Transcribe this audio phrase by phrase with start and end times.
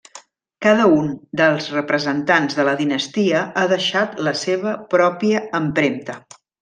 [0.65, 1.09] Cada un
[1.41, 6.17] dels representants de la dinastia ha deixat la seva pròpia empremta.